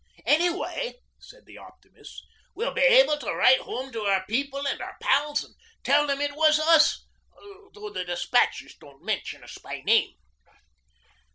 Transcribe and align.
'Anyway,' 0.25 0.95
said 1.19 1.45
the 1.45 1.59
optimists, 1.59 2.23
'we'll 2.55 2.73
be 2.73 2.81
able 2.81 3.19
to 3.19 3.31
write 3.31 3.59
home 3.59 3.91
to 3.91 4.01
our 4.01 4.25
people 4.25 4.65
and 4.67 4.81
our 4.81 4.97
pals, 4.99 5.43
and 5.43 5.53
tell 5.83 6.07
them 6.07 6.19
it 6.21 6.35
was 6.35 6.57
us, 6.59 7.05
though 7.75 7.91
the 7.91 8.03
despatches 8.03 8.73
don't 8.79 9.05
mention 9.05 9.43
us 9.43 9.59
by 9.59 9.81
name.' 9.81 10.15